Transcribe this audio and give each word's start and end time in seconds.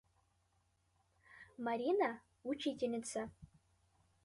Марина— 1.65 2.23
учительница. 2.53 3.29